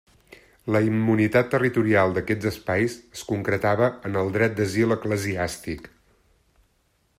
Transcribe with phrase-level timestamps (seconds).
[0.75, 5.89] La immunitat territorial d'aquests espais es concretava en el dret d'asil eclesiàstic.